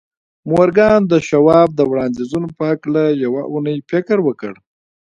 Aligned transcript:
مورګان 0.49 1.01
د 1.07 1.13
شواب 1.27 1.69
د 1.75 1.79
وړاندیزونو 1.89 2.47
په 2.57 2.63
هکله 2.71 3.03
یوه 3.23 3.41
اونۍ 3.51 3.77
فکر 3.91 4.17
وکړ 4.27 4.53